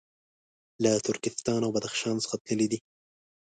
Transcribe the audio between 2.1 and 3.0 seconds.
څخه تللي دي.